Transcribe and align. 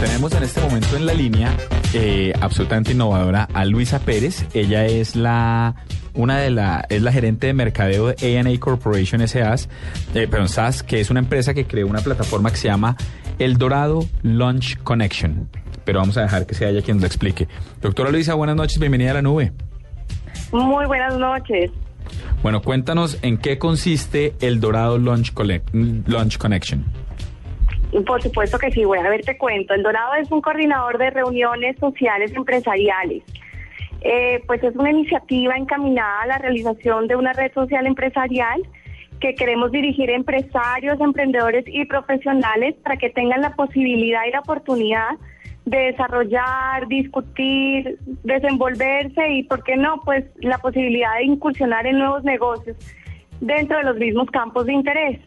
tenemos 0.00 0.34
en 0.34 0.42
este 0.42 0.62
momento 0.62 0.96
en 0.96 1.04
la 1.04 1.12
línea 1.12 1.54
eh, 1.92 2.32
absolutamente 2.40 2.92
innovadora 2.92 3.46
a 3.52 3.66
Luisa 3.66 3.98
Pérez. 3.98 4.46
Ella 4.54 4.86
es 4.86 5.14
la 5.14 5.74
una 6.14 6.38
de 6.38 6.50
la 6.50 6.86
es 6.88 7.02
la 7.02 7.12
gerente 7.12 7.48
de 7.48 7.52
mercadeo 7.52 8.06
de 8.06 8.38
A&A 8.38 8.58
Corporation 8.58 9.26
SAS, 9.28 9.68
eh, 10.14 10.26
SAS, 10.46 10.82
que 10.82 11.00
es 11.00 11.10
una 11.10 11.20
empresa 11.20 11.52
que 11.52 11.66
creó 11.66 11.86
una 11.86 12.00
plataforma 12.00 12.50
que 12.50 12.56
se 12.56 12.68
llama 12.68 12.96
El 13.38 13.58
Dorado 13.58 14.06
Launch 14.22 14.78
Connection. 14.82 15.50
Pero 15.84 16.00
vamos 16.00 16.16
a 16.16 16.22
dejar 16.22 16.46
que 16.46 16.54
sea 16.54 16.70
ella 16.70 16.80
quien 16.80 16.98
lo 16.98 17.06
explique. 17.06 17.46
Doctora 17.82 18.10
Luisa, 18.10 18.32
buenas 18.34 18.56
noches, 18.56 18.78
bienvenida 18.78 19.10
a 19.10 19.14
la 19.14 19.22
nube. 19.22 19.52
Muy 20.50 20.86
buenas 20.86 21.18
noches. 21.18 21.70
Bueno, 22.42 22.62
cuéntanos 22.62 23.18
en 23.20 23.36
qué 23.36 23.58
consiste 23.58 24.34
el 24.40 24.60
Dorado 24.60 24.98
Launch, 24.98 25.34
Launch 26.06 26.38
Connection. 26.38 26.86
Por 28.06 28.22
supuesto 28.22 28.58
que 28.58 28.70
sí, 28.70 28.84
voy 28.84 28.98
a 28.98 29.08
ver, 29.08 29.22
te 29.22 29.36
cuento. 29.36 29.74
El 29.74 29.82
Dorado 29.82 30.14
es 30.14 30.30
un 30.30 30.40
coordinador 30.40 30.98
de 30.98 31.10
reuniones 31.10 31.76
sociales 31.78 32.32
empresariales. 32.34 33.22
Eh, 34.02 34.42
pues 34.46 34.62
es 34.62 34.74
una 34.76 34.90
iniciativa 34.90 35.56
encaminada 35.56 36.22
a 36.22 36.26
la 36.26 36.38
realización 36.38 37.06
de 37.06 37.16
una 37.16 37.32
red 37.32 37.52
social 37.52 37.86
empresarial 37.86 38.62
que 39.20 39.34
queremos 39.34 39.70
dirigir 39.70 40.08
a 40.10 40.14
empresarios, 40.14 40.98
emprendedores 41.00 41.64
y 41.66 41.84
profesionales 41.84 42.74
para 42.82 42.96
que 42.96 43.10
tengan 43.10 43.42
la 43.42 43.54
posibilidad 43.54 44.24
y 44.26 44.30
la 44.30 44.40
oportunidad 44.40 45.18
de 45.66 45.78
desarrollar, 45.78 46.88
discutir, 46.88 47.98
desenvolverse 48.24 49.30
y, 49.30 49.42
¿por 49.42 49.62
qué 49.62 49.76
no?, 49.76 50.00
pues 50.04 50.24
la 50.40 50.58
posibilidad 50.58 51.16
de 51.18 51.24
incursionar 51.24 51.86
en 51.86 51.98
nuevos 51.98 52.24
negocios 52.24 52.76
dentro 53.40 53.76
de 53.76 53.84
los 53.84 53.96
mismos 53.96 54.30
campos 54.30 54.64
de 54.64 54.72
interés. 54.72 55.20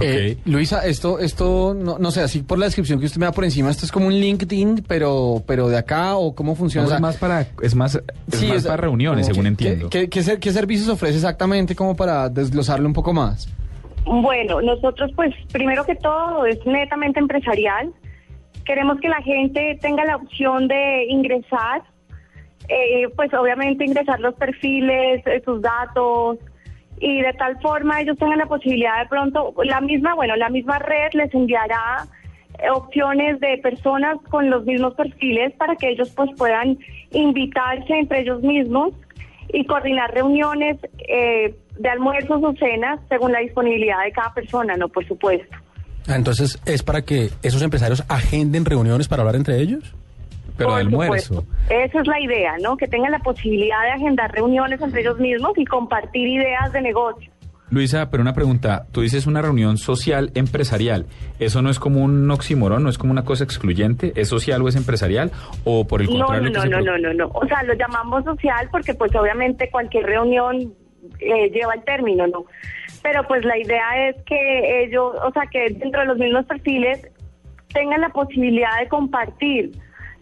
Eh, 0.00 0.36
Luisa, 0.44 0.86
esto, 0.86 1.18
esto, 1.18 1.74
no, 1.74 1.98
no 1.98 2.10
sé, 2.10 2.20
así 2.20 2.42
por 2.42 2.58
la 2.58 2.66
descripción 2.66 3.00
que 3.00 3.06
usted 3.06 3.18
me 3.18 3.26
da 3.26 3.32
por 3.32 3.44
encima, 3.44 3.70
esto 3.70 3.84
es 3.84 3.92
como 3.92 4.06
un 4.06 4.14
LinkedIn, 4.14 4.84
pero, 4.86 5.42
pero 5.46 5.68
de 5.68 5.78
acá 5.78 6.16
o 6.16 6.34
cómo 6.34 6.54
funciona. 6.54 6.94
es 6.94 7.00
más 7.00 7.16
para, 7.16 7.46
es 7.62 7.74
más, 7.74 8.00
es 8.32 8.64
para 8.64 8.76
reuniones, 8.76 9.26
según 9.26 9.46
entiendo. 9.46 9.88
¿qué, 9.90 10.08
qué, 10.08 10.22
servicios 10.22 10.88
ofrece 10.88 11.16
exactamente 11.16 11.74
como 11.74 11.96
para 11.96 12.28
desglosarlo 12.28 12.86
un 12.86 12.94
poco 12.94 13.12
más? 13.12 13.48
Bueno, 14.04 14.60
nosotros 14.60 15.10
pues 15.16 15.34
primero 15.52 15.84
que 15.84 15.96
todo 15.96 16.46
es 16.46 16.64
netamente 16.64 17.18
empresarial. 17.18 17.92
Queremos 18.64 19.00
que 19.00 19.08
la 19.08 19.20
gente 19.22 19.78
tenga 19.80 20.04
la 20.04 20.16
opción 20.16 20.68
de 20.68 21.06
ingresar, 21.08 21.82
eh, 22.68 23.08
pues 23.14 23.32
obviamente 23.34 23.84
ingresar 23.84 24.20
los 24.20 24.34
perfiles, 24.34 25.22
eh, 25.26 25.42
sus 25.44 25.62
datos, 25.62 26.38
y 27.00 27.20
de 27.20 27.32
tal 27.34 27.60
forma 27.60 28.00
ellos 28.00 28.18
tengan 28.18 28.38
la 28.38 28.46
posibilidad 28.46 29.00
de 29.00 29.08
pronto, 29.08 29.54
la 29.64 29.80
misma, 29.80 30.14
bueno, 30.14 30.36
la 30.36 30.48
misma 30.48 30.78
red 30.78 31.12
les 31.12 31.32
enviará 31.34 32.06
eh, 32.58 32.70
opciones 32.70 33.38
de 33.40 33.58
personas 33.58 34.16
con 34.30 34.48
los 34.50 34.64
mismos 34.64 34.94
perfiles 34.94 35.52
para 35.54 35.76
que 35.76 35.90
ellos 35.90 36.10
pues 36.16 36.30
puedan 36.36 36.78
invitarse 37.10 37.92
entre 37.92 38.20
ellos 38.20 38.42
mismos 38.42 38.94
y 39.52 39.64
coordinar 39.66 40.12
reuniones 40.12 40.78
eh, 41.08 41.54
de 41.78 41.88
almuerzos 41.88 42.42
o 42.42 42.54
cenas 42.54 43.00
según 43.08 43.32
la 43.32 43.40
disponibilidad 43.40 44.02
de 44.04 44.12
cada 44.12 44.32
persona, 44.32 44.76
¿no? 44.76 44.88
Por 44.88 45.06
supuesto. 45.06 45.56
Ah, 46.08 46.16
entonces, 46.16 46.60
¿es 46.66 46.82
para 46.82 47.02
que 47.02 47.30
esos 47.42 47.62
empresarios 47.62 48.04
agenden 48.08 48.64
reuniones 48.64 49.08
para 49.08 49.22
hablar 49.22 49.36
entre 49.36 49.60
ellos? 49.60 49.94
Pero 50.56 50.74
de 50.74 50.80
almuerzo. 50.82 51.44
Esa 51.68 52.00
es 52.00 52.06
la 52.06 52.20
idea, 52.20 52.56
¿no? 52.62 52.76
Que 52.76 52.88
tengan 52.88 53.12
la 53.12 53.18
posibilidad 53.18 53.82
de 53.82 53.90
agendar 53.90 54.32
reuniones 54.32 54.80
entre 54.80 55.00
ellos 55.00 55.18
mismos 55.18 55.52
y 55.56 55.64
compartir 55.64 56.28
ideas 56.28 56.72
de 56.72 56.80
negocio. 56.80 57.30
Luisa, 57.68 58.10
pero 58.10 58.22
una 58.22 58.32
pregunta, 58.32 58.86
tú 58.92 59.00
dices 59.00 59.26
una 59.26 59.42
reunión 59.42 59.76
social 59.76 60.30
empresarial, 60.34 61.06
¿eso 61.40 61.62
no 61.62 61.70
es 61.70 61.80
como 61.80 62.00
un 62.00 62.30
oxímoron, 62.30 62.84
no 62.84 62.88
es 62.88 62.96
como 62.96 63.10
una 63.10 63.24
cosa 63.24 63.42
excluyente? 63.42 64.12
¿Es 64.14 64.28
social 64.28 64.62
o 64.62 64.68
es 64.68 64.76
empresarial? 64.76 65.32
¿O 65.64 65.84
por 65.84 66.00
el 66.00 66.06
contrario? 66.06 66.50
No, 66.50 66.64
no, 66.64 66.70
no, 66.70 66.80
no, 66.80 66.98
no, 66.98 67.14
no, 67.14 67.26
o 67.34 67.44
sea, 67.48 67.64
lo 67.64 67.74
llamamos 67.74 68.24
social 68.24 68.68
porque 68.70 68.94
pues 68.94 69.12
obviamente 69.16 69.68
cualquier 69.68 70.06
reunión 70.06 70.74
eh, 71.18 71.50
lleva 71.50 71.74
el 71.74 71.82
término, 71.82 72.28
¿no? 72.28 72.44
Pero 73.02 73.26
pues 73.26 73.44
la 73.44 73.58
idea 73.58 74.08
es 74.08 74.16
que 74.24 74.84
ellos, 74.84 75.14
o 75.24 75.32
sea, 75.32 75.42
que 75.50 75.70
dentro 75.70 76.02
de 76.02 76.06
los 76.06 76.18
mismos 76.18 76.44
perfiles 76.46 77.00
tengan 77.74 78.00
la 78.00 78.10
posibilidad 78.10 78.78
de 78.80 78.88
compartir 78.88 79.72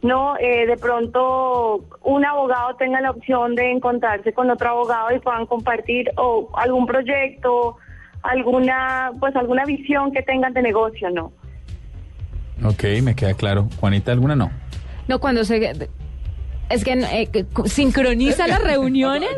no 0.04 0.36
eh, 0.38 0.66
de 0.66 0.76
pronto 0.76 1.82
un 2.02 2.24
abogado 2.24 2.76
tenga 2.76 3.00
la 3.00 3.10
opción 3.10 3.54
de 3.54 3.72
encontrarse 3.72 4.34
con 4.34 4.50
otro 4.50 4.68
abogado 4.68 5.16
y 5.16 5.18
puedan 5.18 5.46
compartir 5.46 6.10
o 6.16 6.50
algún 6.56 6.86
proyecto, 6.86 7.76
alguna 8.22 9.12
pues 9.18 9.34
alguna 9.34 9.64
visión 9.64 10.12
que 10.12 10.22
tengan 10.22 10.52
de 10.52 10.60
negocio, 10.60 11.08
¿no? 11.10 11.32
Ok, 12.62 12.84
me 13.02 13.16
queda 13.16 13.32
claro. 13.34 13.68
Juanita, 13.80 14.12
¿alguna 14.12 14.36
no? 14.36 14.50
No, 15.08 15.18
cuando 15.18 15.42
se... 15.44 15.88
Es 16.68 16.84
que 16.84 16.92
eh, 16.92 17.46
sincroniza 17.64 18.46
las 18.46 18.62
reuniones, 18.62 19.30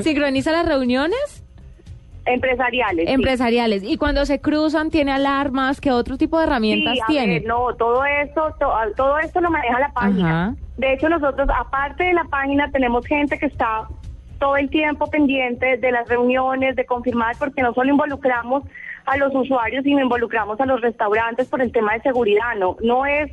sincroniza 0.00 0.52
las 0.52 0.66
reuniones 0.66 1.44
Empresariales. 2.28 3.08
Empresariales. 3.08 3.82
Y 3.82 3.96
cuando 3.96 4.26
se 4.26 4.40
cruzan, 4.40 4.90
¿tiene 4.90 5.12
alarmas? 5.12 5.80
¿Qué 5.80 5.90
otro 5.90 6.18
tipo 6.18 6.38
de 6.38 6.44
herramientas 6.44 6.98
tiene? 7.06 7.40
no, 7.40 7.74
todo 7.74 8.04
eso, 8.04 8.54
todo 8.96 9.18
esto 9.18 9.40
lo 9.40 9.50
maneja 9.50 9.80
la 9.80 9.92
página. 9.92 10.56
De 10.76 10.92
hecho, 10.92 11.08
nosotros, 11.08 11.48
aparte 11.54 12.04
de 12.04 12.12
la 12.12 12.24
página, 12.24 12.70
tenemos 12.70 13.06
gente 13.06 13.38
que 13.38 13.46
está 13.46 13.88
todo 14.38 14.56
el 14.56 14.70
tiempo 14.70 15.06
pendiente 15.08 15.78
de 15.78 15.90
las 15.92 16.08
reuniones, 16.08 16.76
de 16.76 16.86
confirmar, 16.86 17.36
porque 17.38 17.62
no 17.62 17.74
solo 17.74 17.90
involucramos 17.90 18.62
a 19.06 19.16
los 19.16 19.34
usuarios, 19.34 19.82
sino 19.82 20.00
involucramos 20.00 20.60
a 20.60 20.66
los 20.66 20.80
restaurantes 20.80 21.48
por 21.48 21.60
el 21.62 21.72
tema 21.72 21.94
de 21.94 22.00
seguridad. 22.02 22.54
No, 22.58 22.76
no 22.82 23.06
es 23.06 23.32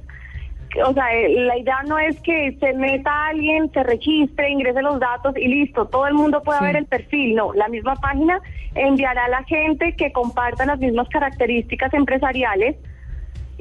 o 0.83 0.93
sea, 0.93 1.13
eh, 1.13 1.29
la 1.29 1.57
idea 1.57 1.83
no 1.87 1.97
es 1.97 2.19
que 2.21 2.57
se 2.59 2.73
meta 2.73 3.27
alguien, 3.27 3.71
se 3.71 3.83
registre, 3.83 4.49
ingrese 4.49 4.81
los 4.81 4.99
datos 4.99 5.35
y 5.37 5.47
listo, 5.47 5.85
todo 5.85 6.07
el 6.07 6.13
mundo 6.13 6.41
pueda 6.41 6.61
ver 6.61 6.75
el 6.75 6.85
perfil, 6.85 7.35
no, 7.35 7.53
la 7.53 7.67
misma 7.67 7.95
página 7.95 8.41
enviará 8.73 9.25
a 9.25 9.29
la 9.29 9.43
gente 9.43 9.95
que 9.95 10.11
comparta 10.11 10.65
las 10.65 10.79
mismas 10.79 11.07
características 11.09 11.93
empresariales 11.93 12.75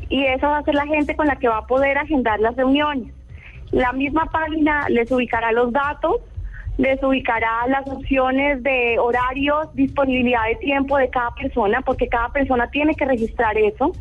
y 0.09 0.25
esa 0.25 0.49
va 0.49 0.59
a 0.59 0.63
ser 0.65 0.75
la 0.75 0.87
gente 0.87 1.15
con 1.15 1.27
la 1.27 1.37
que 1.37 1.49
va 1.49 1.59
a 1.59 1.67
poder 1.67 1.99
agendar 1.99 2.41
las 2.41 2.57
reuniones. 2.57 3.13
La 3.71 3.93
misma 3.93 4.27
página 4.27 4.89
les 4.89 5.11
ubicará 5.11 5.53
los 5.53 5.73
datos, 5.73 6.17
les 6.79 7.03
ubicará 7.03 7.67
las 7.69 7.87
opciones 7.89 8.63
de 8.63 8.99
horarios, 8.99 9.73
disponibilidad 9.75 10.45
de 10.49 10.57
tiempo 10.57 10.99
de 10.99 11.09
cada 11.09 11.31
persona, 11.35 11.81
porque 11.83 12.09
cada 12.09 12.29
persona 12.31 12.69
tiene 12.71 12.95
que 12.95 13.05
registrar 13.05 13.57
eso 13.57 13.93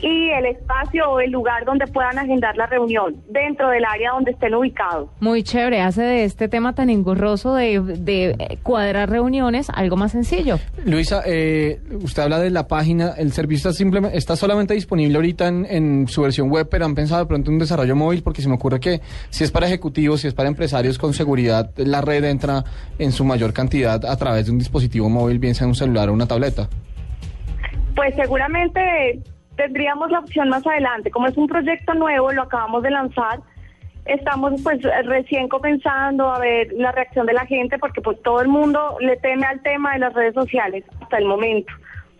y 0.00 0.30
el 0.30 0.46
espacio 0.46 1.10
o 1.10 1.20
el 1.20 1.30
lugar 1.30 1.64
donde 1.64 1.86
puedan 1.86 2.18
agendar 2.18 2.56
la 2.56 2.66
reunión, 2.66 3.22
dentro 3.28 3.68
del 3.70 3.84
área 3.84 4.12
donde 4.12 4.32
estén 4.32 4.54
ubicados. 4.54 5.08
Muy 5.20 5.42
chévere, 5.42 5.80
hace 5.80 6.02
de 6.02 6.24
este 6.24 6.48
tema 6.48 6.74
tan 6.74 6.90
engorroso 6.90 7.54
de, 7.54 7.80
de 7.80 8.58
cuadrar 8.62 9.10
reuniones 9.10 9.68
algo 9.70 9.96
más 9.96 10.12
sencillo. 10.12 10.58
Luisa, 10.84 11.22
eh, 11.26 11.80
usted 12.02 12.22
habla 12.22 12.40
de 12.40 12.50
la 12.50 12.66
página, 12.66 13.12
el 13.16 13.32
servicio 13.32 13.70
está, 13.70 13.78
simplemente, 13.78 14.16
está 14.16 14.36
solamente 14.36 14.74
disponible 14.74 15.16
ahorita 15.16 15.48
en, 15.48 15.66
en, 15.68 16.08
su 16.08 16.22
versión 16.22 16.50
web, 16.50 16.68
pero 16.70 16.84
han 16.84 16.94
pensado 16.94 17.20
de 17.20 17.26
pronto 17.26 17.50
en 17.50 17.54
un 17.54 17.60
desarrollo 17.60 17.94
móvil, 17.94 18.22
porque 18.22 18.42
se 18.42 18.48
me 18.48 18.54
ocurre 18.54 18.80
que 18.80 19.00
si 19.30 19.44
es 19.44 19.50
para 19.50 19.66
ejecutivos, 19.66 20.20
si 20.20 20.28
es 20.28 20.34
para 20.34 20.48
empresarios 20.48 20.98
con 20.98 21.14
seguridad, 21.14 21.70
la 21.76 22.00
red 22.00 22.24
entra 22.24 22.64
en 22.98 23.12
su 23.12 23.24
mayor 23.24 23.52
cantidad 23.52 24.04
a 24.04 24.16
través 24.16 24.46
de 24.46 24.52
un 24.52 24.58
dispositivo 24.58 25.08
móvil, 25.08 25.38
bien 25.38 25.54
sea 25.54 25.66
un 25.66 25.74
celular 25.74 26.08
o 26.08 26.12
una 26.12 26.26
tableta. 26.26 26.68
Pues 27.94 28.14
seguramente 28.16 29.22
tendríamos 29.56 30.10
la 30.10 30.20
opción 30.20 30.48
más 30.48 30.66
adelante. 30.66 31.10
Como 31.10 31.26
es 31.26 31.36
un 31.36 31.46
proyecto 31.46 31.94
nuevo, 31.94 32.32
lo 32.32 32.42
acabamos 32.42 32.82
de 32.82 32.90
lanzar, 32.90 33.40
estamos 34.04 34.60
pues 34.62 34.80
recién 35.04 35.48
comenzando 35.48 36.30
a 36.30 36.38
ver 36.38 36.72
la 36.72 36.92
reacción 36.92 37.26
de 37.26 37.34
la 37.34 37.46
gente 37.46 37.78
porque 37.78 38.00
pues 38.00 38.20
todo 38.22 38.40
el 38.40 38.48
mundo 38.48 38.96
le 39.00 39.16
teme 39.16 39.46
al 39.46 39.62
tema 39.62 39.92
de 39.92 40.00
las 40.00 40.14
redes 40.14 40.34
sociales 40.34 40.84
hasta 41.00 41.18
el 41.18 41.26
momento. 41.26 41.72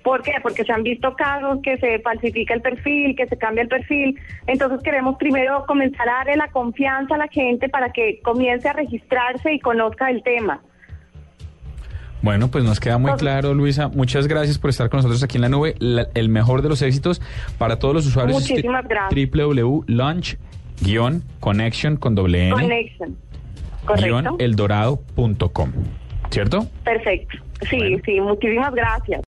¿Por 0.02 0.22
qué? 0.22 0.34
Porque 0.42 0.64
se 0.64 0.72
han 0.72 0.82
visto 0.82 1.14
casos 1.14 1.60
que 1.62 1.78
se 1.78 2.00
falsifica 2.00 2.54
el 2.54 2.60
perfil, 2.60 3.14
que 3.14 3.26
se 3.28 3.38
cambia 3.38 3.62
el 3.62 3.68
perfil. 3.68 4.18
Entonces 4.48 4.80
queremos 4.82 5.16
primero 5.16 5.64
comenzar 5.66 6.08
a 6.08 6.14
darle 6.14 6.36
la 6.36 6.48
confianza 6.48 7.14
a 7.14 7.18
la 7.18 7.28
gente 7.28 7.68
para 7.68 7.92
que 7.92 8.20
comience 8.22 8.68
a 8.68 8.72
registrarse 8.72 9.52
y 9.52 9.60
conozca 9.60 10.10
el 10.10 10.22
tema. 10.24 10.60
Bueno, 12.22 12.48
pues 12.48 12.64
nos 12.64 12.80
queda 12.80 12.98
muy 12.98 13.12
claro, 13.14 13.52
Luisa. 13.52 13.88
Muchas 13.88 14.28
gracias 14.28 14.58
por 14.58 14.70
estar 14.70 14.88
con 14.88 14.98
nosotros 14.98 15.22
aquí 15.22 15.38
en 15.38 15.42
la 15.42 15.48
nube. 15.48 15.74
el 16.14 16.28
mejor 16.28 16.62
de 16.62 16.68
los 16.68 16.80
éxitos 16.82 17.20
para 17.58 17.78
todos 17.78 17.94
los 17.94 18.06
usuarios. 18.06 18.40
Muchísimas 18.40 18.86
gracias. 18.86 19.30
www.launch-connection 19.32 21.96
con 21.96 22.14
doble 22.14 22.48
N. 22.48 22.54
Connection. 22.54 23.16
Correcto. 23.84 24.36
eldorado.com. 24.38 25.72
¿Cierto? 26.30 26.66
Perfecto. 26.84 27.38
Sí, 27.68 28.00
sí, 28.04 28.20
muchísimas 28.20 28.72
gracias. 28.74 29.20